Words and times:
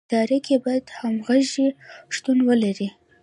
په 0.01 0.05
اداره 0.15 0.37
کې 0.45 0.55
باید 0.65 0.85
همغږي 0.99 1.67
شتون 2.15 2.37
ولري. 2.47 2.89